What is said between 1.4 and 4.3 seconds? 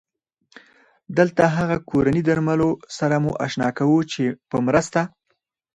هغه کورني درملو سره مو اشنا کوو چې